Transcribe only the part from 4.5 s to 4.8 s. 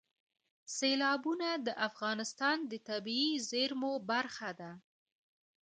ده.